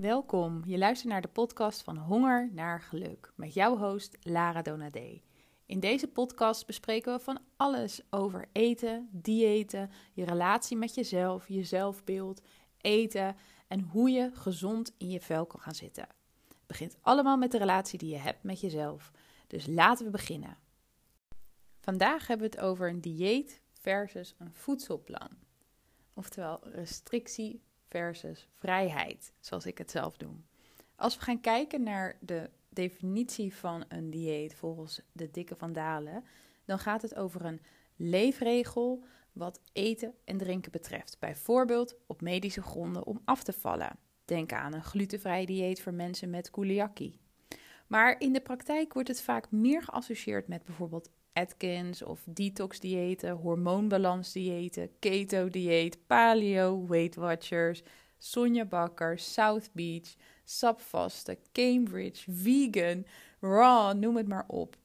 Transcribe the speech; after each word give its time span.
Welkom, 0.00 0.62
je 0.66 0.78
luistert 0.78 1.12
naar 1.12 1.20
de 1.20 1.28
podcast 1.28 1.82
van 1.82 1.96
Honger 1.96 2.48
naar 2.52 2.80
Geluk 2.80 3.32
met 3.34 3.54
jouw 3.54 3.76
host 3.76 4.16
Lara 4.20 4.62
Donadé. 4.62 5.20
In 5.66 5.80
deze 5.80 6.08
podcast 6.08 6.66
bespreken 6.66 7.12
we 7.12 7.20
van 7.20 7.40
alles 7.56 8.00
over 8.10 8.48
eten, 8.52 9.08
diëten, 9.12 9.90
je 10.12 10.24
relatie 10.24 10.76
met 10.76 10.94
jezelf, 10.94 11.48
je 11.48 11.64
zelfbeeld, 11.64 12.40
eten 12.80 13.36
en 13.68 13.80
hoe 13.80 14.10
je 14.10 14.30
gezond 14.34 14.94
in 14.98 15.10
je 15.10 15.20
vel 15.20 15.46
kan 15.46 15.60
gaan 15.60 15.74
zitten. 15.74 16.08
Het 16.48 16.66
begint 16.66 16.96
allemaal 17.00 17.36
met 17.36 17.50
de 17.50 17.58
relatie 17.58 17.98
die 17.98 18.10
je 18.10 18.18
hebt 18.18 18.42
met 18.42 18.60
jezelf. 18.60 19.10
Dus 19.46 19.66
laten 19.66 20.04
we 20.04 20.10
beginnen. 20.10 20.58
Vandaag 21.80 22.26
hebben 22.26 22.50
we 22.50 22.56
het 22.56 22.64
over 22.64 22.88
een 22.88 23.00
dieet 23.00 23.62
versus 23.72 24.34
een 24.38 24.52
voedselplan. 24.52 25.30
Oftewel 26.14 26.60
restrictie 26.62 27.62
versus 27.88 28.48
vrijheid, 28.54 29.32
zoals 29.40 29.66
ik 29.66 29.78
het 29.78 29.90
zelf 29.90 30.16
doe. 30.16 30.32
Als 30.96 31.16
we 31.16 31.22
gaan 31.22 31.40
kijken 31.40 31.82
naar 31.82 32.16
de 32.20 32.50
definitie 32.68 33.54
van 33.54 33.84
een 33.88 34.10
dieet 34.10 34.54
volgens 34.54 35.00
de 35.12 35.30
dikke 35.30 35.56
van 35.56 35.72
Dalen, 35.72 36.24
dan 36.64 36.78
gaat 36.78 37.02
het 37.02 37.14
over 37.14 37.44
een 37.44 37.60
leefregel 37.96 39.04
wat 39.32 39.60
eten 39.72 40.14
en 40.24 40.36
drinken 40.36 40.72
betreft. 40.72 41.16
Bijvoorbeeld 41.18 41.96
op 42.06 42.20
medische 42.20 42.62
gronden 42.62 43.06
om 43.06 43.20
af 43.24 43.42
te 43.42 43.52
vallen. 43.52 43.98
Denk 44.24 44.52
aan 44.52 44.72
een 44.72 44.84
glutenvrij 44.84 45.44
dieet 45.44 45.82
voor 45.82 45.94
mensen 45.94 46.30
met 46.30 46.50
celiakie. 46.54 47.20
Maar 47.86 48.20
in 48.20 48.32
de 48.32 48.40
praktijk 48.40 48.92
wordt 48.92 49.08
het 49.08 49.22
vaak 49.22 49.50
meer 49.50 49.82
geassocieerd 49.82 50.48
met 50.48 50.64
bijvoorbeeld 50.64 51.10
Atkins 51.38 52.02
of 52.02 52.20
detox-diëten, 52.24 53.30
hormoonbalans-diëten, 53.30 54.90
keto-dieet, 54.98 55.98
paleo, 56.06 56.86
Weight 56.86 57.14
Watchers, 57.14 57.82
Sonja 58.18 58.64
Bakker, 58.64 59.18
South 59.18 59.70
Beach, 59.72 60.14
sapvasten, 60.44 61.38
Cambridge, 61.52 62.32
vegan, 62.32 63.06
raw, 63.40 63.94
noem 63.94 64.16
het 64.16 64.28
maar 64.28 64.44
op. 64.46 64.76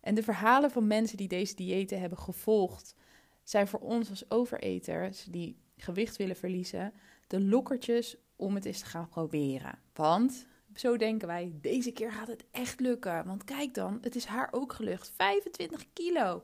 En 0.00 0.14
de 0.14 0.22
verhalen 0.22 0.70
van 0.70 0.86
mensen 0.86 1.16
die 1.16 1.28
deze 1.28 1.54
diëten 1.54 2.00
hebben 2.00 2.18
gevolgd, 2.18 2.94
zijn 3.42 3.68
voor 3.68 3.80
ons 3.80 4.10
als 4.10 4.30
overeters 4.30 5.24
die 5.24 5.56
gewicht 5.76 6.16
willen 6.16 6.36
verliezen, 6.36 6.92
de 7.26 7.40
lokkertjes 7.40 8.16
om 8.36 8.54
het 8.54 8.64
eens 8.64 8.78
te 8.78 8.86
gaan 8.86 9.08
proberen. 9.08 9.78
Want 9.94 10.46
zo 10.74 10.96
denken 10.96 11.28
wij, 11.28 11.52
deze 11.60 11.92
keer 11.92 12.12
gaat 12.12 12.28
het 12.28 12.44
echt 12.50 12.80
lukken. 12.80 13.26
Want 13.26 13.44
kijk 13.44 13.74
dan, 13.74 13.98
het 14.00 14.16
is 14.16 14.24
haar 14.24 14.48
ook 14.50 14.72
gelukt. 14.72 15.12
25 15.16 15.92
kilo 15.92 16.42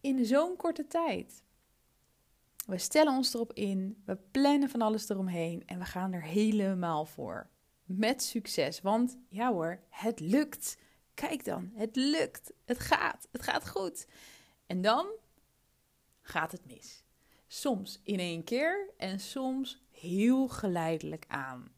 in 0.00 0.24
zo'n 0.24 0.56
korte 0.56 0.86
tijd. 0.86 1.42
We 2.66 2.78
stellen 2.78 3.12
ons 3.12 3.34
erop 3.34 3.52
in, 3.52 4.02
we 4.04 4.16
plannen 4.30 4.68
van 4.68 4.82
alles 4.82 5.08
eromheen 5.08 5.62
en 5.66 5.78
we 5.78 5.84
gaan 5.84 6.12
er 6.12 6.22
helemaal 6.22 7.04
voor. 7.04 7.50
Met 7.84 8.22
succes, 8.22 8.80
want 8.80 9.18
ja 9.28 9.52
hoor, 9.52 9.80
het 9.88 10.20
lukt. 10.20 10.78
Kijk 11.14 11.44
dan, 11.44 11.70
het 11.74 11.96
lukt. 11.96 12.52
Het 12.64 12.78
gaat, 12.78 13.28
het 13.32 13.42
gaat 13.42 13.68
goed. 13.68 14.06
En 14.66 14.82
dan 14.82 15.06
gaat 16.22 16.52
het 16.52 16.66
mis. 16.66 17.04
Soms 17.46 18.00
in 18.02 18.18
één 18.18 18.44
keer 18.44 18.90
en 18.96 19.20
soms 19.20 19.82
heel 19.90 20.48
geleidelijk 20.48 21.24
aan. 21.28 21.72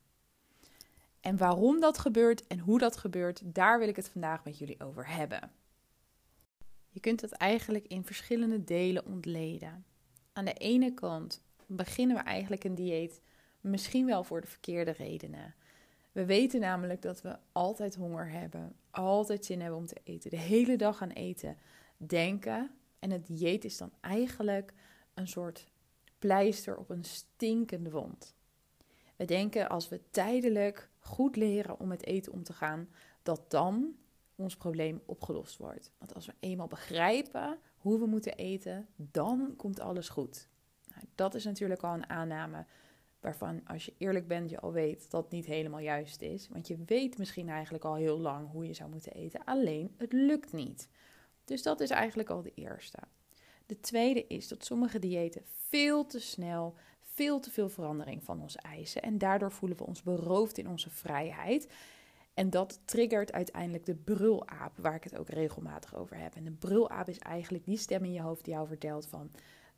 En 1.27 1.37
waarom 1.37 1.81
dat 1.81 1.99
gebeurt 1.99 2.47
en 2.47 2.59
hoe 2.59 2.79
dat 2.79 2.97
gebeurt, 2.97 3.41
daar 3.45 3.79
wil 3.79 3.89
ik 3.89 3.97
het 3.97 4.09
vandaag 4.09 4.45
met 4.45 4.59
jullie 4.59 4.81
over 4.81 5.09
hebben. 5.09 5.53
Je 6.89 7.01
kunt 7.01 7.21
het 7.21 7.33
eigenlijk 7.33 7.87
in 7.87 8.05
verschillende 8.05 8.65
delen 8.65 9.07
ontleden. 9.07 9.85
Aan 10.33 10.45
de 10.45 10.53
ene 10.53 10.95
kant 10.95 11.43
beginnen 11.67 12.17
we 12.17 12.23
eigenlijk 12.23 12.65
een 12.65 12.75
dieet 12.75 13.21
misschien 13.61 14.07
wel 14.07 14.25
voor 14.25 14.41
de 14.41 14.47
verkeerde 14.47 14.91
redenen. 14.91 15.55
We 16.13 16.25
weten 16.25 16.61
namelijk 16.61 17.03
dat 17.03 17.23
we 17.23 17.39
altijd 17.53 17.95
honger 17.95 18.31
hebben, 18.31 18.77
altijd 18.91 19.45
zin 19.45 19.61
hebben 19.61 19.79
om 19.79 19.87
te 19.87 20.01
eten, 20.05 20.31
de 20.31 20.37
hele 20.37 20.77
dag 20.77 21.03
aan 21.03 21.11
eten 21.11 21.57
denken. 21.97 22.71
En 22.99 23.11
het 23.11 23.27
dieet 23.27 23.65
is 23.65 23.77
dan 23.77 23.93
eigenlijk 24.01 24.73
een 25.15 25.29
soort 25.29 25.67
pleister 26.19 26.77
op 26.77 26.91
een 26.91 27.05
stinkende 27.05 27.91
wond. 27.91 28.36
We 29.17 29.25
denken 29.25 29.69
als 29.69 29.89
we 29.89 30.01
tijdelijk 30.11 30.89
goed 30.99 31.37
leren 31.37 31.81
om 31.81 31.89
met 31.89 32.05
eten 32.05 32.33
om 32.33 32.43
te 32.43 32.53
gaan, 32.53 32.89
dat 33.23 33.51
dan 33.51 33.97
ons 34.35 34.57
probleem 34.57 35.03
opgelost 35.07 35.57
wordt. 35.57 35.93
Want 35.99 36.15
als 36.15 36.27
we 36.27 36.35
eenmaal 36.41 36.67
begrijpen 36.67 37.59
hoe 37.77 37.99
we 37.99 38.07
moeten 38.07 38.37
eten, 38.37 38.89
dan 38.97 39.55
komt 39.57 39.81
alles 39.81 40.09
goed. 40.09 40.49
Nou, 40.89 41.05
dat 41.15 41.35
is 41.35 41.45
natuurlijk 41.45 41.83
al 41.83 41.95
een 41.95 42.11
aanname 42.11 42.67
waarvan, 43.21 43.61
als 43.67 43.85
je 43.85 43.95
eerlijk 43.99 44.29
bent, 44.29 44.51
je 44.51 44.61
al 44.61 44.73
weet 44.73 45.11
dat 45.11 45.31
niet 45.31 45.47
helemaal 45.47 45.81
juist 45.81 46.23
is. 46.23 46.49
Want 46.49 46.69
je 46.69 46.77
weet 46.87 47.19
misschien 47.19 47.49
eigenlijk 47.49 47.85
al 47.85 47.95
heel 47.95 48.19
lang 48.19 48.51
hoe 48.51 48.67
je 48.67 48.75
zou 48.75 48.91
moeten 48.91 49.13
eten, 49.13 49.45
alleen 49.45 49.95
het 49.97 50.13
lukt 50.13 50.53
niet. 50.53 50.89
Dus 51.45 51.63
dat 51.63 51.81
is 51.81 51.91
eigenlijk 51.91 52.31
al 52.31 52.43
de 52.43 52.53
eerste. 52.55 52.99
De 53.67 53.81
tweede 53.81 54.27
is 54.27 54.49
dat 54.49 54.65
sommige 54.65 54.99
diëten 54.99 55.43
veel 55.45 56.07
te 56.07 56.21
snel 56.21 56.75
veel 57.17 57.41
te 57.41 57.51
veel 57.51 57.69
verandering 57.69 58.25
van 58.25 58.41
ons 58.41 58.57
eisen. 58.57 59.03
En 59.03 59.19
daardoor 59.19 59.53
voelen 59.53 59.79
we 59.79 59.87
ons 59.87 60.03
beroofd 60.03 60.59
in 60.59 60.69
onze 60.69 60.91
vrijheid. 60.91 61.69
En 62.35 62.51
dat 62.51 62.81
triggert 62.85 63.33
uiteindelijk 63.33 63.87
de 63.87 63.95
brulaap, 63.95 64.77
waar 64.77 64.95
ik 64.95 65.05
het 65.05 65.17
ook 65.17 65.29
regelmatig 65.29 65.95
over 65.95 66.17
heb. 66.17 66.35
En 66.35 66.45
de 66.45 66.51
brulaap 66.51 67.09
is 67.09 67.19
eigenlijk 67.19 67.65
die 67.65 67.77
stem 67.77 68.05
in 68.05 68.13
je 68.13 68.21
hoofd 68.21 68.45
die 68.45 68.55
jou 68.55 68.67
vertelt 68.67 69.07
van... 69.07 69.31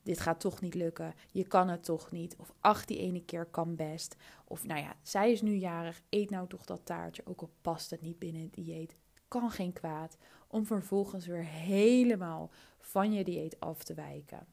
dit 0.02 0.20
gaat 0.20 0.40
toch 0.40 0.60
niet 0.60 0.74
lukken, 0.74 1.14
je 1.30 1.46
kan 1.46 1.68
het 1.68 1.84
toch 1.84 2.10
niet. 2.10 2.36
Of 2.36 2.52
ach, 2.60 2.84
die 2.84 2.98
ene 2.98 3.24
keer 3.24 3.44
kan 3.44 3.76
best. 3.76 4.16
Of 4.44 4.64
nou 4.64 4.80
ja, 4.80 4.96
zij 5.02 5.32
is 5.32 5.42
nu 5.42 5.54
jarig, 5.54 6.02
eet 6.08 6.30
nou 6.30 6.48
toch 6.48 6.64
dat 6.64 6.80
taartje, 6.84 7.26
ook 7.26 7.40
al 7.40 7.50
past 7.60 7.90
het 7.90 8.00
niet 8.00 8.18
binnen 8.18 8.42
het 8.42 8.54
dieet. 8.54 8.96
Kan 9.28 9.50
geen 9.50 9.72
kwaad, 9.72 10.16
om 10.48 10.66
vervolgens 10.66 11.26
weer 11.26 11.44
helemaal 11.44 12.50
van 12.78 13.12
je 13.12 13.24
dieet 13.24 13.60
af 13.60 13.84
te 13.84 13.94
wijken. 13.94 14.46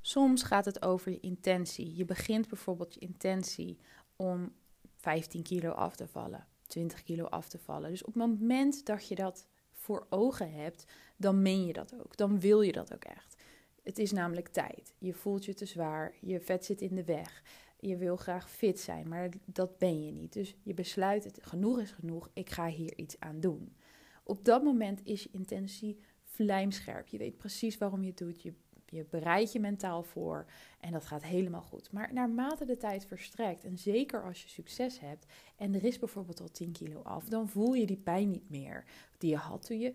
Soms 0.00 0.42
gaat 0.42 0.64
het 0.64 0.82
over 0.82 1.10
je 1.10 1.20
intentie. 1.20 1.96
Je 1.96 2.04
begint 2.04 2.48
bijvoorbeeld 2.48 2.94
je 2.94 3.00
intentie 3.00 3.78
om 4.16 4.52
15 4.96 5.42
kilo 5.42 5.70
af 5.70 5.96
te 5.96 6.06
vallen, 6.06 6.46
20 6.66 7.02
kilo 7.02 7.24
af 7.24 7.48
te 7.48 7.58
vallen. 7.58 7.90
Dus 7.90 8.04
op 8.04 8.14
het 8.14 8.22
moment 8.22 8.86
dat 8.86 9.08
je 9.08 9.14
dat 9.14 9.46
voor 9.72 10.06
ogen 10.08 10.52
hebt, 10.52 10.84
dan 11.16 11.42
meen 11.42 11.66
je 11.66 11.72
dat 11.72 11.94
ook. 11.94 12.16
Dan 12.16 12.40
wil 12.40 12.60
je 12.60 12.72
dat 12.72 12.94
ook 12.94 13.04
echt. 13.04 13.42
Het 13.82 13.98
is 13.98 14.12
namelijk 14.12 14.48
tijd. 14.48 14.94
Je 14.98 15.14
voelt 15.14 15.44
je 15.44 15.54
te 15.54 15.66
zwaar, 15.66 16.14
je 16.20 16.40
vet 16.40 16.64
zit 16.64 16.80
in 16.80 16.94
de 16.94 17.04
weg. 17.04 17.42
Je 17.78 17.96
wil 17.96 18.16
graag 18.16 18.50
fit 18.50 18.80
zijn, 18.80 19.08
maar 19.08 19.30
dat 19.44 19.78
ben 19.78 20.04
je 20.04 20.12
niet. 20.12 20.32
Dus 20.32 20.56
je 20.62 20.74
besluit 20.74 21.24
het, 21.24 21.38
genoeg 21.42 21.80
is 21.80 21.90
genoeg, 21.90 22.30
ik 22.32 22.50
ga 22.50 22.66
hier 22.66 22.98
iets 22.98 23.20
aan 23.20 23.40
doen. 23.40 23.76
Op 24.24 24.44
dat 24.44 24.62
moment 24.62 25.00
is 25.04 25.22
je 25.22 25.28
intentie 25.32 25.98
vlijmscherp. 26.22 27.06
Je 27.08 27.18
weet 27.18 27.36
precies 27.36 27.78
waarom 27.78 28.02
je 28.02 28.08
het 28.08 28.18
doet. 28.18 28.42
Je 28.42 28.54
je 28.90 29.06
bereidt 29.10 29.52
je 29.52 29.60
mentaal 29.60 30.02
voor 30.02 30.46
en 30.80 30.92
dat 30.92 31.06
gaat 31.06 31.22
helemaal 31.22 31.62
goed. 31.62 31.92
Maar 31.92 32.12
naarmate 32.12 32.64
de 32.64 32.76
tijd 32.76 33.06
verstrekt, 33.06 33.64
en 33.64 33.78
zeker 33.78 34.24
als 34.24 34.42
je 34.42 34.48
succes 34.48 35.00
hebt 35.00 35.26
en 35.56 35.74
er 35.74 35.84
is 35.84 35.98
bijvoorbeeld 35.98 36.40
al 36.40 36.50
10 36.50 36.72
kilo 36.72 37.02
af, 37.02 37.28
dan 37.28 37.48
voel 37.48 37.72
je 37.72 37.86
die 37.86 37.96
pijn 37.96 38.30
niet 38.30 38.50
meer 38.50 38.84
die 39.18 39.30
je 39.30 39.36
had 39.36 39.66
toen 39.66 39.78
je 39.78 39.94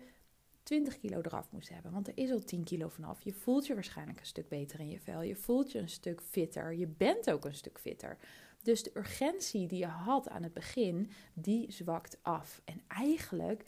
20 0.66 0.98
kilo 0.98 1.20
eraf 1.20 1.52
moest 1.52 1.68
hebben. 1.68 1.92
Want 1.92 2.08
er 2.08 2.16
is 2.16 2.30
al 2.30 2.38
10 2.38 2.64
kilo 2.64 2.88
vanaf. 2.88 3.22
Je 3.22 3.32
voelt 3.32 3.66
je 3.66 3.74
waarschijnlijk 3.74 4.20
een 4.20 4.26
stuk 4.26 4.48
beter 4.48 4.80
in 4.80 4.88
je 4.88 5.00
vel. 5.00 5.22
Je 5.22 5.36
voelt 5.36 5.72
je 5.72 5.78
een 5.78 5.88
stuk 5.88 6.20
fitter. 6.20 6.74
Je 6.74 6.86
bent 6.86 7.30
ook 7.30 7.44
een 7.44 7.54
stuk 7.54 7.78
fitter. 7.78 8.18
Dus 8.62 8.82
de 8.82 8.90
urgentie 8.94 9.66
die 9.66 9.78
je 9.78 9.86
had 9.86 10.28
aan 10.28 10.42
het 10.42 10.52
begin, 10.52 11.10
die 11.34 11.72
zwakt 11.72 12.18
af. 12.22 12.60
En 12.64 12.80
eigenlijk 12.88 13.64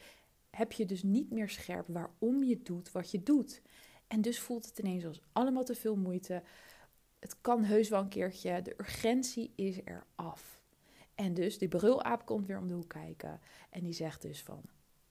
heb 0.51 0.73
je 0.73 0.85
dus 0.85 1.03
niet 1.03 1.31
meer 1.31 1.49
scherp 1.49 1.87
waarom 1.89 2.45
je 2.45 2.63
doet 2.63 2.93
wat 2.93 3.11
je 3.11 3.23
doet. 3.23 3.63
En 4.09 4.21
dus 4.21 4.41
voelt 4.41 4.67
het 4.67 4.79
ineens 4.79 5.05
als 5.05 5.21
allemaal 5.33 5.65
te 5.65 5.75
veel 5.75 5.97
moeite. 5.97 6.43
Het 7.19 7.41
kan 7.41 7.65
heus 7.65 7.89
wel 7.89 8.01
een 8.01 8.09
keertje. 8.09 8.63
De 8.63 8.75
urgentie 8.79 9.53
is 9.55 9.81
er 9.85 10.07
af. 10.15 10.63
En 11.15 11.35
dus 11.35 11.59
die 11.59 11.69
brulaap 11.69 12.27
komt 12.27 12.47
weer 12.47 12.59
om 12.59 12.69
de 12.69 12.75
hoek 12.75 12.89
kijken. 12.89 13.41
En 13.71 13.85
die 13.85 13.93
zegt 13.93 14.23
dus 14.23 14.43
van, 14.43 14.63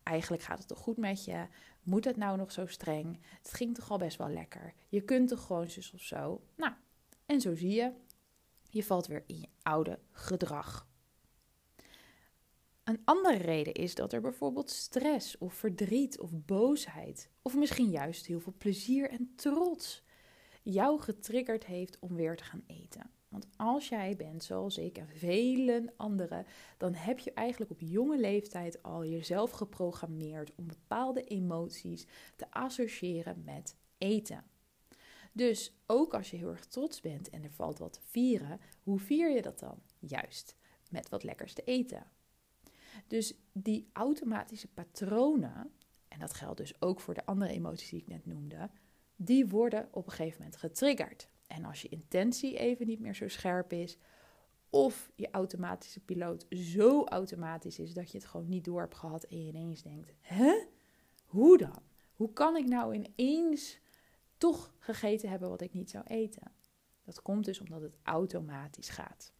eigenlijk 0.03 0.43
gaat 0.43 0.57
het 0.57 0.67
toch 0.67 0.79
goed 0.79 0.97
met 0.97 1.25
je? 1.25 1.47
Moet 1.83 2.05
het 2.05 2.17
nou 2.17 2.37
nog 2.37 2.51
zo 2.51 2.65
streng? 2.65 3.19
Het 3.41 3.53
ging 3.53 3.75
toch 3.75 3.91
al 3.91 3.97
best 3.97 4.17
wel 4.17 4.29
lekker? 4.29 4.73
Je 4.89 5.01
kunt 5.01 5.27
toch 5.27 5.45
gewoon 5.45 5.69
zus 5.69 5.93
of 5.93 6.01
zo? 6.01 6.41
Nou, 6.55 6.73
en 7.25 7.41
zo 7.41 7.55
zie 7.55 7.73
je, 7.73 7.91
je 8.69 8.83
valt 8.83 9.07
weer 9.07 9.23
in 9.27 9.39
je 9.39 9.47
oude 9.61 9.99
gedrag. 10.11 10.87
Een 12.87 13.01
andere 13.03 13.37
reden 13.37 13.73
is 13.73 13.95
dat 13.95 14.13
er 14.13 14.21
bijvoorbeeld 14.21 14.69
stress 14.69 15.37
of 15.37 15.53
verdriet 15.53 16.19
of 16.19 16.29
boosheid, 16.45 17.29
of 17.41 17.55
misschien 17.55 17.89
juist 17.89 18.25
heel 18.25 18.39
veel 18.39 18.53
plezier 18.57 19.09
en 19.09 19.33
trots, 19.35 20.03
jou 20.63 21.01
getriggerd 21.01 21.65
heeft 21.65 21.99
om 21.99 22.15
weer 22.15 22.35
te 22.35 22.43
gaan 22.43 22.63
eten. 22.67 23.09
Want 23.27 23.47
als 23.55 23.89
jij 23.89 24.15
bent 24.15 24.43
zoals 24.43 24.77
ik 24.77 24.97
en 24.97 25.07
vele 25.07 25.93
anderen, 25.97 26.45
dan 26.77 26.93
heb 26.93 27.19
je 27.19 27.33
eigenlijk 27.33 27.71
op 27.71 27.79
jonge 27.79 28.17
leeftijd 28.17 28.83
al 28.83 29.05
jezelf 29.05 29.51
geprogrammeerd 29.51 30.51
om 30.55 30.67
bepaalde 30.67 31.23
emoties 31.23 32.05
te 32.35 32.51
associëren 32.51 33.43
met 33.45 33.75
eten. 33.97 34.43
Dus 35.33 35.77
ook 35.85 36.13
als 36.13 36.31
je 36.31 36.37
heel 36.37 36.49
erg 36.49 36.65
trots 36.65 37.01
bent 37.01 37.29
en 37.29 37.43
er 37.43 37.51
valt 37.51 37.79
wat 37.79 37.93
te 37.93 38.01
vieren, 38.03 38.59
hoe 38.83 38.99
vier 38.99 39.29
je 39.29 39.41
dat 39.41 39.59
dan? 39.59 39.81
Juist 39.99 40.55
met 40.89 41.09
wat 41.09 41.23
lekkers 41.23 41.53
te 41.53 41.63
eten. 41.63 42.15
Dus 43.07 43.33
die 43.51 43.89
automatische 43.93 44.67
patronen, 44.67 45.71
en 46.07 46.19
dat 46.19 46.33
geldt 46.33 46.57
dus 46.57 46.81
ook 46.81 46.99
voor 46.99 47.13
de 47.13 47.25
andere 47.25 47.51
emoties 47.51 47.89
die 47.89 47.99
ik 47.99 48.07
net 48.07 48.25
noemde, 48.25 48.69
die 49.15 49.47
worden 49.47 49.87
op 49.91 50.05
een 50.05 50.11
gegeven 50.11 50.37
moment 50.41 50.57
getriggerd. 50.57 51.29
En 51.47 51.65
als 51.65 51.81
je 51.81 51.89
intentie 51.89 52.57
even 52.57 52.87
niet 52.87 52.99
meer 52.99 53.15
zo 53.15 53.27
scherp 53.27 53.73
is, 53.73 53.97
of 54.69 55.11
je 55.15 55.31
automatische 55.31 55.99
piloot 55.99 56.45
zo 56.49 57.03
automatisch 57.03 57.79
is 57.79 57.93
dat 57.93 58.11
je 58.11 58.17
het 58.17 58.27
gewoon 58.27 58.49
niet 58.49 58.65
door 58.65 58.81
hebt 58.81 58.95
gehad 58.95 59.23
en 59.23 59.41
je 59.41 59.47
ineens 59.47 59.81
denkt: 59.81 60.13
hè? 60.21 60.65
Hoe 61.25 61.57
dan? 61.57 61.81
Hoe 62.13 62.33
kan 62.33 62.55
ik 62.55 62.67
nou 62.67 62.93
ineens 62.93 63.79
toch 64.37 64.73
gegeten 64.79 65.29
hebben 65.29 65.49
wat 65.49 65.61
ik 65.61 65.73
niet 65.73 65.89
zou 65.89 66.03
eten? 66.07 66.51
Dat 67.03 67.21
komt 67.21 67.45
dus 67.45 67.59
omdat 67.59 67.81
het 67.81 67.97
automatisch 68.03 68.89
gaat. 68.89 69.33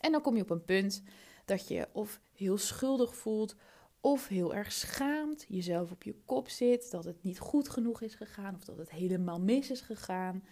En 0.00 0.12
dan 0.12 0.20
kom 0.20 0.36
je 0.36 0.42
op 0.42 0.50
een 0.50 0.64
punt 0.64 1.02
dat 1.48 1.68
je 1.68 1.88
of 1.92 2.20
heel 2.32 2.58
schuldig 2.58 3.16
voelt, 3.16 3.56
of 4.00 4.28
heel 4.28 4.54
erg 4.54 4.72
schaamt, 4.72 5.44
jezelf 5.48 5.90
op 5.90 6.02
je 6.02 6.14
kop 6.24 6.48
zit, 6.48 6.90
dat 6.90 7.04
het 7.04 7.22
niet 7.22 7.38
goed 7.38 7.68
genoeg 7.68 8.00
is 8.00 8.14
gegaan 8.14 8.54
of 8.54 8.64
dat 8.64 8.76
het 8.76 8.90
helemaal 8.90 9.40
mis 9.40 9.70
is 9.70 9.80
gegaan. 9.80 10.44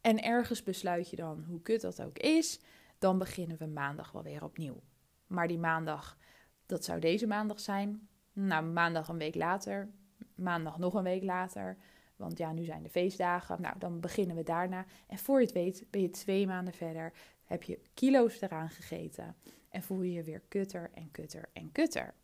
En 0.00 0.22
ergens 0.22 0.62
besluit 0.62 1.10
je 1.10 1.16
dan, 1.16 1.44
hoe 1.48 1.62
kut 1.62 1.80
dat 1.80 2.02
ook 2.02 2.18
is, 2.18 2.60
dan 2.98 3.18
beginnen 3.18 3.56
we 3.58 3.66
maandag 3.66 4.12
wel 4.12 4.22
weer 4.22 4.44
opnieuw. 4.44 4.82
Maar 5.26 5.48
die 5.48 5.58
maandag, 5.58 6.18
dat 6.66 6.84
zou 6.84 7.00
deze 7.00 7.26
maandag 7.26 7.60
zijn. 7.60 8.08
Nou, 8.32 8.64
maandag 8.64 9.08
een 9.08 9.18
week 9.18 9.34
later, 9.34 9.90
maandag 10.34 10.78
nog 10.78 10.94
een 10.94 11.02
week 11.02 11.22
later. 11.22 11.76
Want 12.16 12.38
ja, 12.38 12.52
nu 12.52 12.64
zijn 12.64 12.82
de 12.82 12.88
feestdagen. 12.88 13.60
Nou, 13.60 13.78
dan 13.78 14.00
beginnen 14.00 14.36
we 14.36 14.42
daarna. 14.42 14.84
En 15.06 15.18
voor 15.18 15.38
je 15.40 15.44
het 15.44 15.54
weet, 15.54 15.84
ben 15.90 16.00
je 16.00 16.10
twee 16.10 16.46
maanden 16.46 16.74
verder. 16.74 17.12
Heb 17.44 17.62
je 17.62 17.80
kilo's 17.94 18.40
eraan 18.40 18.70
gegeten. 18.70 19.36
En 19.72 19.82
voel 19.82 20.02
je 20.02 20.12
je 20.12 20.22
weer 20.22 20.42
kutter 20.48 20.90
en 20.94 21.10
kutter 21.10 21.48
en 21.52 21.72
kutter. 21.72 22.14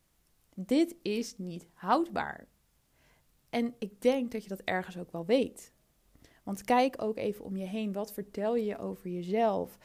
Dit 0.55 0.95
is 1.03 1.39
niet 1.39 1.67
houdbaar. 1.73 2.47
En 3.51 3.75
ik 3.79 4.03
denk 4.03 4.33
dat 4.33 4.43
je 4.43 4.49
dat 4.49 4.61
ergens 4.61 4.99
ook 4.99 5.13
wel 5.13 5.27
weet. 5.27 5.73
Want 6.43 6.65
kijk 6.65 7.03
ook 7.03 7.17
even 7.17 7.45
om 7.45 7.57
je 7.57 7.67
heen. 7.67 7.93
Wat 7.93 8.13
vertel 8.13 8.57
je 8.57 8.79
over 8.79 9.11
jezelf? 9.11 9.79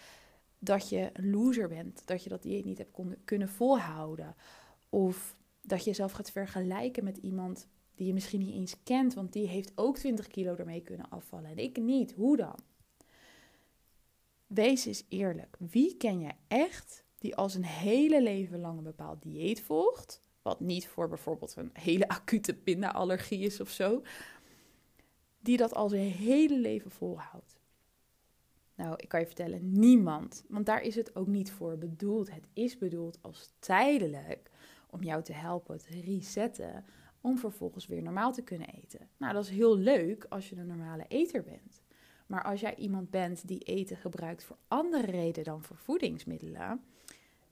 Dat 0.59 0.89
je 0.89 1.09
een 1.13 1.29
loser 1.29 1.67
bent. 1.67 2.07
Dat 2.07 2.23
je 2.23 2.29
dat 2.29 2.41
dieet 2.41 2.65
niet 2.65 2.77
hebt 2.77 2.99
kunnen 3.23 3.49
volhouden. 3.49 4.35
Of 4.89 5.35
dat 5.61 5.79
je 5.79 5.89
jezelf 5.89 6.11
gaat 6.11 6.31
vergelijken 6.31 7.03
met 7.03 7.17
iemand 7.17 7.67
die 7.95 8.07
je 8.07 8.13
misschien 8.13 8.39
niet 8.39 8.53
eens 8.53 8.83
kent. 8.83 9.13
Want 9.13 9.33
die 9.33 9.47
heeft 9.47 9.71
ook 9.75 9.97
20 9.97 10.27
kilo 10.27 10.55
ermee 10.55 10.81
kunnen 10.81 11.09
afvallen. 11.09 11.49
En 11.49 11.57
ik 11.57 11.77
niet. 11.77 12.13
Hoe 12.13 12.37
dan? 12.37 12.59
Wees 14.47 14.85
eens 14.85 15.05
eerlijk. 15.09 15.57
Wie 15.59 15.97
ken 15.97 16.19
je 16.19 16.31
echt 16.47 17.02
die 17.23 17.35
als 17.35 17.55
een 17.55 17.65
hele 17.65 18.21
leven 18.21 18.59
lang 18.59 18.77
een 18.77 18.83
bepaald 18.83 19.21
dieet 19.21 19.61
volgt? 19.61 20.21
Wat 20.41 20.59
niet 20.59 20.87
voor 20.87 21.07
bijvoorbeeld 21.07 21.55
een 21.55 21.69
hele 21.73 22.07
acute 22.07 22.53
pindaallergie 22.53 23.39
is 23.39 23.61
of 23.61 23.69
zo. 23.69 24.01
Die 25.39 25.57
dat 25.57 25.73
al 25.73 25.89
zijn 25.89 26.11
hele 26.11 26.59
leven 26.59 26.91
volhoudt. 26.91 27.59
Nou, 28.75 28.93
ik 28.97 29.07
kan 29.09 29.19
je 29.19 29.25
vertellen, 29.25 29.79
niemand. 29.79 30.43
Want 30.47 30.65
daar 30.65 30.81
is 30.81 30.95
het 30.95 31.15
ook 31.15 31.27
niet 31.27 31.51
voor 31.51 31.77
bedoeld. 31.77 32.31
Het 32.31 32.47
is 32.53 32.77
bedoeld 32.77 33.17
als 33.21 33.53
tijdelijk 33.59 34.51
om 34.89 35.03
jou 35.03 35.23
te 35.23 35.33
helpen 35.33 35.77
te 35.77 36.01
resetten. 36.01 36.85
Om 37.21 37.37
vervolgens 37.37 37.87
weer 37.87 38.01
normaal 38.01 38.33
te 38.33 38.43
kunnen 38.43 38.69
eten. 38.69 39.09
Nou, 39.17 39.33
dat 39.33 39.43
is 39.43 39.49
heel 39.49 39.77
leuk 39.77 40.25
als 40.29 40.49
je 40.49 40.55
een 40.55 40.67
normale 40.67 41.05
eter 41.07 41.43
bent. 41.43 41.81
Maar 42.27 42.43
als 42.43 42.59
jij 42.59 42.75
iemand 42.75 43.09
bent 43.09 43.47
die 43.47 43.59
eten 43.59 43.97
gebruikt 43.97 44.43
voor 44.43 44.57
andere 44.67 45.11
redenen 45.11 45.43
dan 45.43 45.63
voor 45.63 45.77
voedingsmiddelen, 45.77 46.81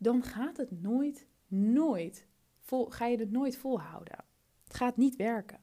dan 0.01 0.23
gaat 0.23 0.57
het 0.57 0.81
nooit, 0.81 1.27
nooit 1.47 2.27
vol, 2.59 2.85
ga 2.85 3.05
je 3.05 3.17
het 3.17 3.31
nooit 3.31 3.57
volhouden. 3.57 4.25
Het 4.63 4.75
gaat 4.75 4.97
niet 4.97 5.15
werken. 5.15 5.59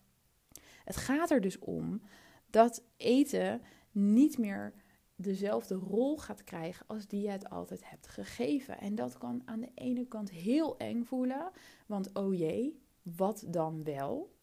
Het 0.84 0.96
gaat 0.96 1.30
er 1.30 1.40
dus 1.40 1.58
om 1.58 2.02
dat 2.50 2.84
eten 2.96 3.62
niet 3.90 4.38
meer 4.38 4.74
dezelfde 5.16 5.74
rol 5.74 6.18
gaat 6.18 6.44
krijgen 6.44 6.86
als 6.86 7.06
die 7.06 7.22
je 7.22 7.30
het 7.30 7.50
altijd 7.50 7.90
hebt 7.90 8.08
gegeven. 8.08 8.78
En 8.78 8.94
dat 8.94 9.18
kan 9.18 9.42
aan 9.44 9.60
de 9.60 9.70
ene 9.74 10.06
kant 10.06 10.30
heel 10.30 10.76
eng 10.76 11.04
voelen, 11.04 11.50
want 11.86 12.14
oh 12.14 12.34
jee, 12.34 12.82
wat 13.02 13.44
dan 13.46 13.84
wel? 13.84 14.36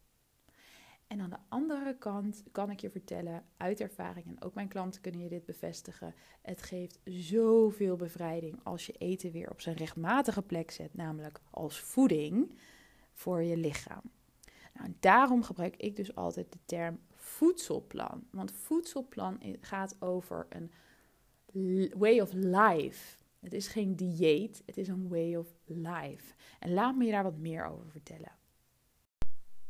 En 1.08 1.22
aan 1.22 1.30
de 1.30 1.40
andere 1.50 1.98
kant 1.98 2.44
kan 2.52 2.70
ik 2.70 2.80
je 2.80 2.90
vertellen, 2.90 3.46
uit 3.58 3.80
ervaring, 3.80 4.26
en 4.28 4.42
ook 4.42 4.54
mijn 4.54 4.68
klanten 4.68 5.02
kunnen 5.02 5.22
je 5.22 5.30
dit 5.30 5.46
bevestigen, 5.46 6.16
het 6.42 6.62
geeft 6.62 7.00
zoveel 7.04 7.96
bevrijding 7.96 8.60
als 8.64 8.86
je 8.86 8.94
eten 8.94 9.32
weer 9.32 9.50
op 9.50 9.62
zijn 9.62 9.76
rechtmatige 9.76 10.42
plek 10.42 10.72
zet, 10.72 10.94
namelijk 10.94 11.42
als 11.50 11.80
voeding 11.80 12.58
voor 13.14 13.44
je 13.44 13.58
lichaam. 13.58 14.02
Nou, 14.74 14.94
daarom 15.00 15.44
gebruik 15.44 15.76
ik 15.76 15.96
dus 15.96 16.16
altijd 16.16 16.52
de 16.52 16.60
term 16.66 17.00
voedselplan. 17.12 18.28
Want 18.32 18.52
voedselplan 18.52 19.40
gaat 19.62 20.02
over 20.02 20.48
een 20.50 20.72
way 21.98 22.20
of 22.20 22.34
life. 22.34 23.18
Het 23.40 23.54
is 23.54 23.68
geen 23.68 23.96
dieet, 23.96 24.64
het 24.66 24.78
is 24.78 24.88
een 24.88 25.10
way 25.10 25.36
of 25.36 25.48
life. 25.66 26.34
En 26.60 26.74
laat 26.74 26.96
me 26.96 27.06
je 27.06 27.12
daar 27.12 27.24
wat 27.24 27.38
meer 27.38 27.66
over 27.66 27.90
vertellen 27.90 28.32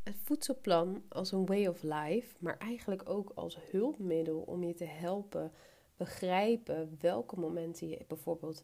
het 0.05 0.17
voedselplan 0.23 1.03
als 1.09 1.31
een 1.31 1.45
way 1.45 1.67
of 1.67 1.83
life, 1.83 2.35
maar 2.39 2.57
eigenlijk 2.57 3.09
ook 3.09 3.31
als 3.35 3.57
hulpmiddel 3.71 4.39
om 4.39 4.63
je 4.63 4.73
te 4.73 4.85
helpen 4.85 5.51
begrijpen 5.97 6.97
welke 6.99 7.39
momenten 7.39 7.89
je 7.89 8.05
bijvoorbeeld 8.07 8.63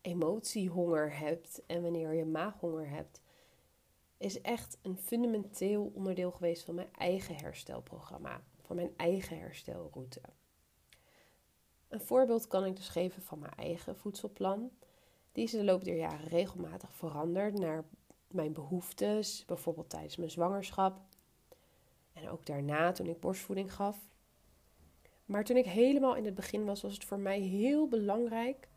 emotiehonger 0.00 1.18
hebt 1.18 1.62
en 1.66 1.82
wanneer 1.82 2.14
je 2.14 2.24
maaghonger 2.24 2.88
hebt, 2.88 3.20
is 4.16 4.40
echt 4.40 4.78
een 4.82 4.96
fundamenteel 4.96 5.92
onderdeel 5.94 6.30
geweest 6.30 6.64
van 6.64 6.74
mijn 6.74 6.92
eigen 6.92 7.34
herstelprogramma, 7.34 8.42
van 8.60 8.76
mijn 8.76 8.92
eigen 8.96 9.38
herstelroute. 9.38 10.20
Een 11.88 12.00
voorbeeld 12.00 12.46
kan 12.46 12.64
ik 12.64 12.76
dus 12.76 12.88
geven 12.88 13.22
van 13.22 13.38
mijn 13.38 13.54
eigen 13.54 13.96
voedselplan. 13.96 14.70
Die 15.32 15.44
is 15.44 15.50
de 15.50 15.64
loop 15.64 15.84
der 15.84 15.96
jaren 15.96 16.28
regelmatig 16.28 16.94
veranderd 16.94 17.58
naar 17.58 17.84
mijn 18.32 18.52
behoeftes, 18.52 19.44
bijvoorbeeld 19.46 19.90
tijdens 19.90 20.16
mijn 20.16 20.30
zwangerschap. 20.30 21.00
En 22.12 22.28
ook 22.28 22.46
daarna 22.46 22.92
toen 22.92 23.06
ik 23.06 23.20
borstvoeding 23.20 23.74
gaf. 23.74 23.98
Maar 25.24 25.44
toen 25.44 25.56
ik 25.56 25.66
helemaal 25.66 26.16
in 26.16 26.24
het 26.24 26.34
begin 26.34 26.64
was, 26.64 26.82
was 26.82 26.92
het 26.92 27.04
voor 27.04 27.18
mij 27.18 27.40
heel 27.40 27.88
belangrijk 27.88 28.68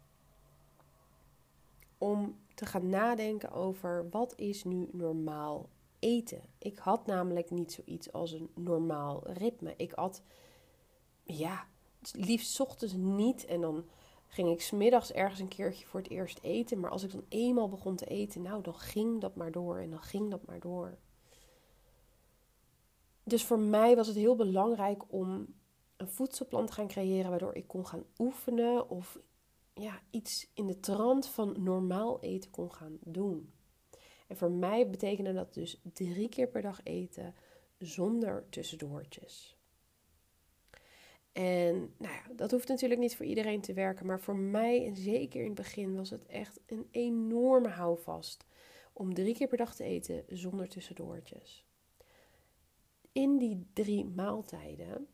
om 1.97 2.39
te 2.53 2.65
gaan 2.65 2.89
nadenken 2.89 3.51
over 3.51 4.09
wat 4.09 4.33
is 4.35 4.63
nu 4.63 4.89
normaal 4.91 5.69
eten. 5.99 6.41
Ik 6.57 6.77
had 6.77 7.05
namelijk 7.05 7.51
niet 7.51 7.71
zoiets 7.71 8.11
als 8.11 8.31
een 8.31 8.49
normaal 8.55 9.31
ritme. 9.31 9.73
Ik 9.77 9.91
had, 9.91 10.21
ja, 11.23 11.67
liefst 12.11 12.59
ochtends 12.59 12.93
niet 12.93 13.45
en 13.45 13.61
dan 13.61 13.85
ging 14.33 14.51
ik 14.51 14.61
smiddags 14.61 15.11
ergens 15.11 15.39
een 15.39 15.47
keertje 15.47 15.85
voor 15.85 15.99
het 15.99 16.09
eerst 16.09 16.39
eten. 16.41 16.79
Maar 16.79 16.89
als 16.89 17.03
ik 17.03 17.11
dan 17.11 17.25
eenmaal 17.29 17.69
begon 17.69 17.95
te 17.95 18.05
eten, 18.05 18.41
nou, 18.41 18.63
dan 18.63 18.75
ging 18.75 19.21
dat 19.21 19.35
maar 19.35 19.51
door 19.51 19.77
en 19.77 19.89
dan 19.89 20.01
ging 20.01 20.29
dat 20.29 20.45
maar 20.45 20.59
door. 20.59 20.97
Dus 23.23 23.45
voor 23.45 23.59
mij 23.59 23.95
was 23.95 24.07
het 24.07 24.15
heel 24.15 24.35
belangrijk 24.35 25.03
om 25.07 25.47
een 25.97 26.09
voedselplan 26.09 26.65
te 26.65 26.73
gaan 26.73 26.87
creëren 26.87 27.29
waardoor 27.29 27.55
ik 27.55 27.67
kon 27.67 27.87
gaan 27.87 28.05
oefenen 28.17 28.89
of 28.89 29.19
ja, 29.73 30.01
iets 30.09 30.51
in 30.53 30.67
de 30.67 30.79
trant 30.79 31.27
van 31.27 31.63
normaal 31.63 32.21
eten 32.21 32.49
kon 32.49 32.73
gaan 32.73 32.97
doen. 33.01 33.53
En 34.27 34.37
voor 34.37 34.51
mij 34.51 34.89
betekende 34.89 35.33
dat 35.33 35.53
dus 35.53 35.81
drie 35.93 36.29
keer 36.29 36.47
per 36.47 36.61
dag 36.61 36.79
eten 36.83 37.35
zonder 37.77 38.49
tussendoortjes. 38.49 39.57
En 41.33 41.93
nou 41.97 42.13
ja, 42.13 42.33
dat 42.35 42.51
hoeft 42.51 42.67
natuurlijk 42.67 42.99
niet 42.99 43.15
voor 43.15 43.25
iedereen 43.25 43.61
te 43.61 43.73
werken. 43.73 44.05
Maar 44.05 44.19
voor 44.19 44.35
mij, 44.35 44.85
en 44.85 44.95
zeker 44.95 45.39
in 45.39 45.45
het 45.45 45.55
begin, 45.55 45.95
was 45.95 46.09
het 46.09 46.25
echt 46.25 46.59
een 46.65 46.87
enorme 46.91 47.67
houvast. 47.67 48.45
Om 48.93 49.13
drie 49.13 49.35
keer 49.35 49.47
per 49.47 49.57
dag 49.57 49.75
te 49.75 49.83
eten 49.83 50.23
zonder 50.27 50.69
tussendoortjes. 50.69 51.65
In 53.11 53.37
die 53.37 53.67
drie 53.73 54.05
maaltijden 54.05 55.07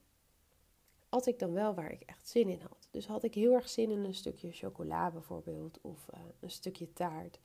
had 1.10 1.26
ik 1.26 1.40
dan 1.40 1.54
wel 1.54 1.74
waar 1.74 1.92
ik 1.92 2.02
echt 2.02 2.30
zin 2.30 2.50
in 2.50 2.62
had. 2.62 2.88
Dus 2.92 3.08
had 3.08 3.24
ik 3.24 3.34
heel 3.34 3.54
erg 3.54 3.70
zin 3.70 3.92
in 3.92 4.04
een 4.04 4.14
stukje 4.14 4.52
chocola 4.52 5.12
bijvoorbeeld. 5.12 5.80
Of 5.82 6.08
uh, 6.14 6.20
een 6.40 6.52
stukje 6.52 6.94
taart. 6.94 7.40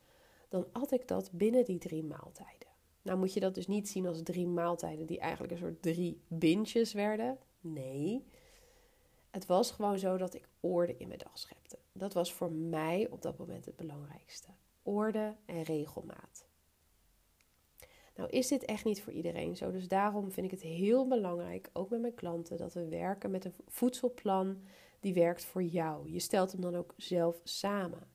Dan 0.49 0.67
had 0.73 0.93
ik 0.93 1.09
dat 1.09 1.31
binnen 1.33 1.65
die 1.65 1.79
drie 1.79 2.05
maaltijden. 2.05 2.69
Nou 3.03 3.19
moet 3.19 3.33
je 3.33 3.41
dat 3.41 3.55
dus 3.55 3.67
niet 3.67 3.89
zien 3.89 4.07
als 4.07 4.23
drie 4.23 4.47
maaltijden 4.47 5.07
die 5.07 5.19
eigenlijk 5.19 5.53
een 5.53 5.59
soort 5.59 5.83
drie 5.83 6.21
bintjes 6.29 6.93
werden. 6.93 7.39
Nee. 7.61 8.25
Het 9.35 9.47
was 9.47 9.71
gewoon 9.71 9.99
zo 9.99 10.17
dat 10.17 10.35
ik 10.35 10.49
orde 10.61 10.97
in 10.97 11.09
mijn 11.09 11.19
dag 11.19 11.39
schepte. 11.39 11.79
Dat 11.93 12.15
was 12.15 12.33
voor 12.33 12.53
mij 12.53 13.09
op 13.11 13.23
dat 13.23 13.39
moment 13.39 13.65
het 13.65 13.77
belangrijkste. 13.77 14.49
Orde 14.83 15.37
en 15.45 15.63
regelmaat. 15.63 16.47
Nou 18.17 18.31
is 18.31 18.49
dit 18.49 18.65
echt 18.65 18.85
niet 18.85 19.03
voor 19.03 19.13
iedereen 19.13 19.57
zo, 19.57 19.71
dus 19.71 19.89
daarom 19.89 20.33
vind 20.33 20.47
ik 20.47 20.51
het 20.51 20.63
heel 20.63 21.09
belangrijk, 21.09 21.71
ook 21.73 21.91
met 21.91 22.01
mijn 22.01 22.15
klanten, 22.15 22.57
dat 22.57 22.75
we 22.75 22.89
werken 22.89 23.31
met 23.31 23.45
een 23.45 23.55
voedselplan 23.67 24.63
die 25.01 25.15
werkt 25.15 25.45
voor 25.45 25.63
jou. 25.63 26.11
Je 26.11 26.21
stelt 26.21 26.53
hem 26.53 26.61
dan 26.61 26.77
ook 26.77 26.95
zelf 26.97 27.41
samen. 27.45 28.09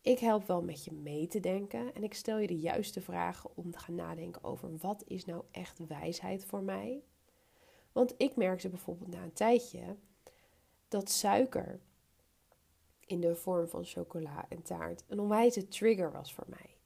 Ik 0.00 0.18
help 0.18 0.46
wel 0.46 0.62
met 0.62 0.84
je 0.84 0.92
mee 0.92 1.26
te 1.26 1.40
denken 1.40 1.94
en 1.94 2.02
ik 2.02 2.14
stel 2.14 2.38
je 2.38 2.46
de 2.46 2.58
juiste 2.58 3.00
vragen 3.00 3.50
om 3.54 3.70
te 3.70 3.78
gaan 3.78 3.94
nadenken 3.94 4.44
over 4.44 4.76
wat 4.76 5.04
is 5.06 5.24
nou 5.24 5.44
echt 5.50 5.86
wijsheid 5.88 6.44
voor 6.44 6.62
mij. 6.62 7.02
Want 7.92 8.14
ik 8.16 8.36
merkte 8.36 8.68
bijvoorbeeld 8.68 9.10
na 9.10 9.22
een 9.22 9.32
tijdje 9.32 9.96
dat 10.90 11.10
suiker 11.10 11.80
in 13.06 13.20
de 13.20 13.34
vorm 13.34 13.68
van 13.68 13.84
chocola 13.84 14.46
en 14.48 14.62
taart 14.62 15.04
een 15.06 15.20
onwijze 15.20 15.68
trigger 15.68 16.12
was 16.12 16.34
voor 16.34 16.46
mij. 16.48 16.76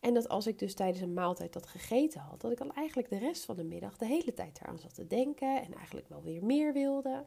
En 0.00 0.14
dat 0.14 0.28
als 0.28 0.46
ik 0.46 0.58
dus 0.58 0.74
tijdens 0.74 1.00
een 1.00 1.14
maaltijd 1.14 1.52
dat 1.52 1.66
gegeten 1.66 2.20
had, 2.20 2.40
dat 2.40 2.50
ik 2.50 2.58
dan 2.58 2.74
eigenlijk 2.74 3.08
de 3.08 3.18
rest 3.18 3.44
van 3.44 3.56
de 3.56 3.64
middag 3.64 3.96
de 3.96 4.06
hele 4.06 4.34
tijd 4.34 4.58
eraan 4.60 4.78
zat 4.78 4.94
te 4.94 5.06
denken 5.06 5.62
en 5.62 5.74
eigenlijk 5.74 6.08
wel 6.08 6.22
weer 6.22 6.44
meer 6.44 6.72
wilde. 6.72 7.24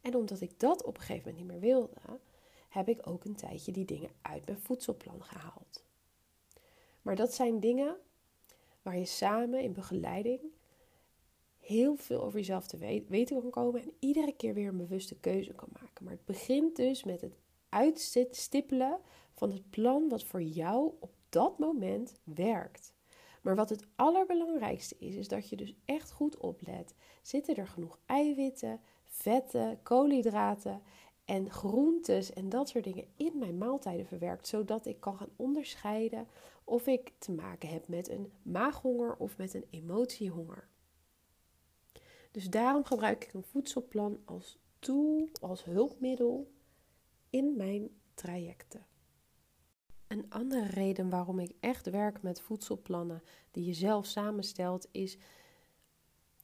En 0.00 0.14
omdat 0.14 0.40
ik 0.40 0.60
dat 0.60 0.84
op 0.84 0.96
een 0.96 1.02
gegeven 1.02 1.30
moment 1.30 1.36
niet 1.36 1.60
meer 1.60 1.70
wilde, 1.70 2.20
heb 2.68 2.88
ik 2.88 3.06
ook 3.06 3.24
een 3.24 3.36
tijdje 3.36 3.72
die 3.72 3.84
dingen 3.84 4.10
uit 4.22 4.46
mijn 4.46 4.60
voedselplan 4.60 5.22
gehaald. 5.22 5.84
Maar 7.02 7.16
dat 7.16 7.34
zijn 7.34 7.60
dingen 7.60 7.96
waar 8.82 8.98
je 8.98 9.04
samen 9.04 9.62
in 9.62 9.72
begeleiding 9.72 10.40
heel 11.68 11.96
veel 11.96 12.22
over 12.22 12.38
jezelf 12.38 12.66
te 12.66 13.04
weten 13.08 13.40
kan 13.40 13.50
komen 13.50 13.82
en 13.82 13.92
iedere 13.98 14.32
keer 14.32 14.54
weer 14.54 14.68
een 14.68 14.76
bewuste 14.76 15.14
keuze 15.14 15.52
kan 15.52 15.68
maken. 15.72 16.04
Maar 16.04 16.12
het 16.12 16.24
begint 16.24 16.76
dus 16.76 17.04
met 17.04 17.20
het 17.20 17.36
uitstippelen 17.68 18.98
van 19.34 19.50
het 19.50 19.70
plan 19.70 20.08
wat 20.08 20.24
voor 20.24 20.42
jou 20.42 20.92
op 21.00 21.10
dat 21.28 21.58
moment 21.58 22.14
werkt. 22.24 22.92
Maar 23.42 23.56
wat 23.56 23.68
het 23.68 23.86
allerbelangrijkste 23.96 24.96
is, 24.98 25.14
is 25.14 25.28
dat 25.28 25.48
je 25.48 25.56
dus 25.56 25.74
echt 25.84 26.10
goed 26.10 26.36
oplet. 26.36 26.94
Zitten 27.22 27.56
er 27.56 27.68
genoeg 27.68 27.98
eiwitten, 28.06 28.80
vetten, 29.04 29.82
koolhydraten 29.82 30.82
en 31.24 31.50
groentes 31.50 32.32
en 32.32 32.48
dat 32.48 32.68
soort 32.68 32.84
dingen 32.84 33.06
in 33.16 33.38
mijn 33.38 33.58
maaltijden 33.58 34.06
verwerkt, 34.06 34.46
zodat 34.46 34.86
ik 34.86 35.00
kan 35.00 35.16
gaan 35.16 35.30
onderscheiden 35.36 36.28
of 36.64 36.86
ik 36.86 37.12
te 37.18 37.32
maken 37.32 37.68
heb 37.68 37.88
met 37.88 38.08
een 38.08 38.32
maaghonger 38.42 39.16
of 39.16 39.38
met 39.38 39.54
een 39.54 39.66
emotiehonger. 39.70 40.68
Dus 42.30 42.50
daarom 42.50 42.84
gebruik 42.84 43.24
ik 43.24 43.32
een 43.32 43.42
voedselplan 43.42 44.18
als 44.24 44.58
tool, 44.78 45.28
als 45.40 45.64
hulpmiddel 45.64 46.52
in 47.30 47.56
mijn 47.56 47.90
trajecten. 48.14 48.86
Een 50.06 50.30
andere 50.30 50.66
reden 50.66 51.10
waarom 51.10 51.38
ik 51.38 51.52
echt 51.60 51.90
werk 51.90 52.22
met 52.22 52.40
voedselplannen 52.40 53.22
die 53.50 53.64
je 53.64 53.74
zelf 53.74 54.06
samenstelt, 54.06 54.88
is 54.92 55.18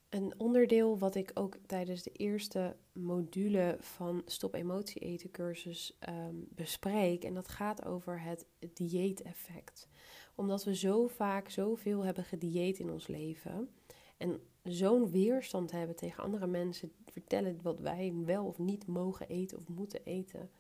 een 0.09 0.35
onderdeel 0.37 0.99
wat 0.99 1.14
ik 1.14 1.31
ook 1.35 1.57
tijdens 1.67 2.03
de 2.03 2.12
eerste 2.12 2.76
module 2.93 3.76
van 3.81 4.23
Stop 4.26 4.55
Emotie 4.55 5.00
Eten 5.00 5.31
cursus 5.31 5.99
um, 6.09 6.47
bespreek. 6.49 7.25
En 7.25 7.35
dat 7.35 7.49
gaat 7.49 7.85
over 7.85 8.21
het 8.21 8.47
dieeteffect. 8.73 9.88
Omdat 10.35 10.64
we 10.64 10.76
zo 10.76 11.07
vaak 11.07 11.49
zoveel 11.49 12.05
hebben 12.05 12.25
gedieet 12.25 12.79
in 12.79 12.91
ons 12.91 13.07
leven. 13.07 13.69
En 14.17 14.41
zo'n 14.64 15.11
weerstand 15.11 15.71
hebben 15.71 15.97
tegen 15.97 16.23
andere 16.23 16.47
mensen 16.47 16.92
vertellen 17.06 17.59
wat 17.62 17.80
wij 17.80 18.14
wel 18.25 18.44
of 18.44 18.59
niet 18.59 18.87
mogen 18.87 19.28
eten 19.28 19.59
of 19.59 19.68
moeten 19.68 20.04
eten 20.04 20.50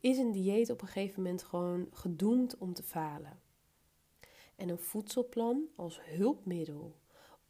is 0.00 0.18
een 0.18 0.32
dieet 0.32 0.70
op 0.70 0.82
een 0.82 0.88
gegeven 0.88 1.22
moment 1.22 1.42
gewoon 1.42 1.86
gedoemd 1.92 2.58
om 2.58 2.74
te 2.74 2.82
falen. 2.82 3.40
En 4.56 4.68
een 4.68 4.78
voedselplan 4.78 5.68
als 5.76 6.00
hulpmiddel 6.04 6.96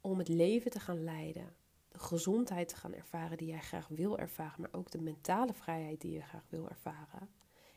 om 0.01 0.17
het 0.17 0.27
leven 0.27 0.71
te 0.71 0.79
gaan 0.79 1.03
leiden, 1.03 1.55
de 1.87 1.99
gezondheid 1.99 2.67
te 2.67 2.75
gaan 2.75 2.93
ervaren 2.93 3.37
die 3.37 3.47
jij 3.47 3.61
graag 3.61 3.87
wil 3.87 4.17
ervaren, 4.17 4.61
maar 4.61 4.73
ook 4.73 4.91
de 4.91 5.01
mentale 5.01 5.53
vrijheid 5.53 6.01
die 6.01 6.11
je 6.11 6.21
graag 6.21 6.45
wil 6.49 6.69
ervaren, 6.69 7.29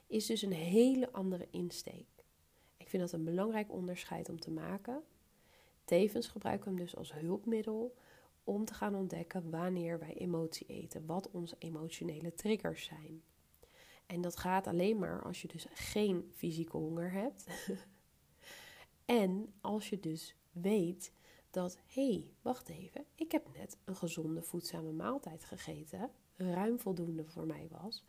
is 0.06 0.26
dus 0.26 0.42
een 0.42 0.52
hele 0.52 1.12
andere 1.12 1.49
insteek. 1.50 2.25
Ik 2.76 2.88
vind 2.88 3.02
dat 3.02 3.12
een 3.12 3.25
belangrijk 3.25 3.73
onderscheid 3.73 4.28
om 4.28 4.40
te 4.40 4.50
maken. 4.50 5.02
Tevens 5.85 6.29
gebruiken 6.29 6.71
we 6.71 6.76
hem 6.76 6.85
dus 6.85 6.97
als 6.97 7.12
hulpmiddel 7.12 7.95
om 8.45 8.64
te 8.64 8.75
gaan 8.75 8.95
ontdekken 8.95 9.50
wanneer 9.50 9.99
wij 9.99 10.14
emotie 10.14 10.67
eten, 10.67 11.07
wat 11.07 11.31
onze 11.31 11.57
emotionele 11.59 12.35
triggers 12.35 12.85
zijn. 12.85 13.23
En 14.07 14.21
dat 14.21 14.37
gaat 14.37 14.67
alleen 14.67 14.99
maar 14.99 15.23
als 15.23 15.43
je 15.43 15.49
dus 15.49 15.67
geen 15.73 16.31
fysieke 16.35 16.76
honger 16.76 17.12
hebt. 17.12 17.47
en 19.05 19.53
als 19.61 19.88
je 19.88 20.00
dus 20.00 20.37
weet 20.53 21.12
dat, 21.50 21.79
hé, 21.87 22.11
hey, 22.11 22.31
wacht 22.43 22.69
even, 22.69 23.05
ik 23.14 23.33
heb 23.33 23.49
net 23.57 23.79
een 23.85 23.97
gezonde 23.97 24.43
voedzame 24.43 24.93
maaltijd 24.93 25.45
gegeten, 25.45 26.11
ruim 26.37 26.79
voldoende 26.79 27.25
voor 27.25 27.47
mij 27.47 27.69
was, 27.71 28.05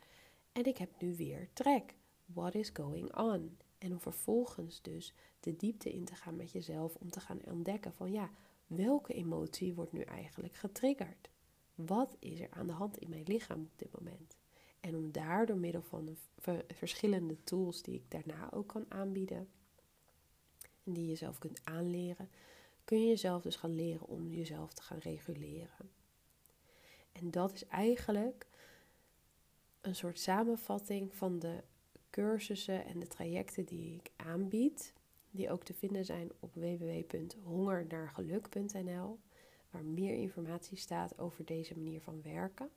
en 0.52 0.64
ik 0.64 0.78
heb 0.78 1.00
nu 1.00 1.16
weer 1.16 1.48
trek. 1.52 1.94
What 2.24 2.54
is 2.54 2.70
going 2.72 3.16
on? 3.16 3.56
En 3.78 3.92
om 3.92 4.00
vervolgens 4.00 4.82
dus 4.82 5.14
de 5.40 5.56
diepte 5.56 5.92
in 5.92 6.04
te 6.04 6.14
gaan 6.14 6.36
met 6.36 6.50
jezelf 6.50 6.94
om 6.94 7.10
te 7.10 7.20
gaan 7.20 7.40
ontdekken 7.44 7.92
van 7.92 8.12
ja, 8.12 8.30
welke 8.66 9.12
emotie 9.12 9.74
wordt 9.74 9.92
nu 9.92 10.00
eigenlijk 10.00 10.54
getriggerd? 10.54 11.30
Wat 11.74 12.16
is 12.18 12.40
er 12.40 12.50
aan 12.50 12.66
de 12.66 12.72
hand 12.72 12.98
in 12.98 13.08
mijn 13.08 13.24
lichaam 13.26 13.60
op 13.60 13.78
dit 13.78 13.92
moment? 13.98 14.36
En 14.80 14.96
om 14.96 15.12
daar 15.12 15.46
door 15.46 15.56
middel 15.56 15.82
van 15.82 16.04
de 16.04 16.16
verschillende 16.74 17.44
tools 17.44 17.82
die 17.82 17.94
ik 17.94 18.10
daarna 18.10 18.52
ook 18.52 18.66
kan 18.68 18.84
aanbieden 18.88 19.48
en 20.84 20.92
die 20.92 21.06
je 21.06 21.16
zelf 21.16 21.38
kunt 21.38 21.60
aanleren, 21.64 22.30
kun 22.84 23.00
je 23.00 23.06
jezelf 23.06 23.42
dus 23.42 23.56
gaan 23.56 23.74
leren 23.74 24.06
om 24.06 24.32
jezelf 24.32 24.72
te 24.72 24.82
gaan 24.82 24.98
reguleren. 24.98 25.90
En 27.12 27.30
dat 27.30 27.52
is 27.52 27.66
eigenlijk 27.66 28.46
een 29.80 29.94
soort 29.94 30.18
samenvatting 30.18 31.14
van 31.14 31.38
de 31.38 31.62
cursussen 32.16 32.84
en 32.84 32.98
de 32.98 33.06
trajecten 33.06 33.64
die 33.64 33.94
ik 33.94 34.10
aanbied, 34.16 34.92
die 35.30 35.50
ook 35.50 35.64
te 35.64 35.74
vinden 35.74 36.04
zijn 36.04 36.30
op 36.40 36.54
www.hongernaargeluk.nl, 36.54 39.18
waar 39.70 39.84
meer 39.84 40.14
informatie 40.14 40.76
staat 40.76 41.18
over 41.18 41.44
deze 41.44 41.76
manier 41.76 42.00
van 42.00 42.22
werken. 42.22 42.70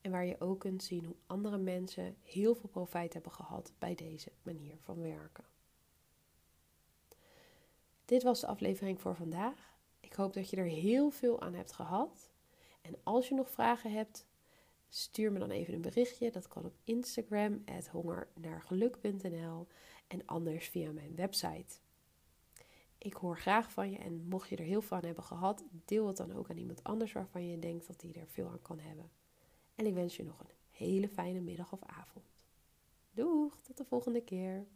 En 0.00 0.10
waar 0.10 0.26
je 0.26 0.40
ook 0.40 0.60
kunt 0.60 0.82
zien 0.82 1.04
hoe 1.04 1.16
andere 1.26 1.58
mensen 1.58 2.16
heel 2.22 2.54
veel 2.54 2.68
profijt 2.68 3.12
hebben 3.12 3.32
gehad 3.32 3.72
bij 3.78 3.94
deze 3.94 4.32
manier 4.42 4.76
van 4.80 5.00
werken. 5.00 5.44
Dit 8.04 8.22
was 8.22 8.40
de 8.40 8.46
aflevering 8.46 9.00
voor 9.00 9.16
vandaag. 9.16 9.74
Ik 10.00 10.12
hoop 10.12 10.32
dat 10.32 10.50
je 10.50 10.56
er 10.56 10.64
heel 10.64 11.10
veel 11.10 11.40
aan 11.40 11.54
hebt 11.54 11.72
gehad. 11.72 12.30
En 12.80 12.96
als 13.02 13.28
je 13.28 13.34
nog 13.34 13.50
vragen 13.50 13.92
hebt, 13.92 14.26
stuur 14.88 15.32
me 15.32 15.38
dan 15.38 15.50
even 15.50 15.74
een 15.74 15.80
berichtje. 15.80 16.30
Dat 16.30 16.48
kan 16.48 16.64
op 16.64 16.76
Instagram, 16.84 17.64
hongernaargeluk.nl 17.90 19.66
en 20.06 20.26
anders 20.26 20.68
via 20.68 20.92
mijn 20.92 21.14
website. 21.14 21.78
Ik 22.98 23.12
hoor 23.12 23.38
graag 23.38 23.70
van 23.70 23.90
je 23.90 23.98
en 23.98 24.28
mocht 24.28 24.48
je 24.48 24.56
er 24.56 24.64
heel 24.64 24.82
veel 24.82 24.96
aan 24.96 25.04
hebben 25.04 25.24
gehad, 25.24 25.64
deel 25.84 26.06
het 26.06 26.16
dan 26.16 26.32
ook 26.32 26.50
aan 26.50 26.56
iemand 26.56 26.84
anders 26.84 27.12
waarvan 27.12 27.46
je 27.46 27.58
denkt 27.58 27.86
dat 27.86 28.00
hij 28.00 28.12
er 28.12 28.26
veel 28.26 28.48
aan 28.48 28.62
kan 28.62 28.78
hebben. 28.78 29.10
En 29.74 29.86
ik 29.86 29.94
wens 29.94 30.16
je 30.16 30.24
nog 30.24 30.40
een 30.40 30.50
hele 30.70 31.08
fijne 31.08 31.40
middag 31.40 31.72
of 31.72 31.82
avond. 31.82 32.44
Doeg, 33.10 33.60
tot 33.60 33.76
de 33.76 33.84
volgende 33.84 34.20
keer. 34.20 34.66